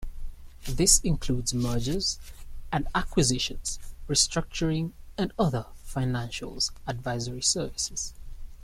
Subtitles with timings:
[0.65, 2.17] This includes mergers
[2.71, 3.77] and acquisitions,
[4.09, 8.11] restructuring, and other financial advisory services.